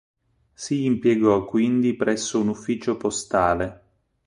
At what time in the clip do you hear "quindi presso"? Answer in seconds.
1.45-2.39